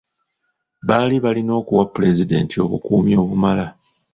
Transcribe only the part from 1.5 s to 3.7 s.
okuwa pulezidenti obukuumi obumala.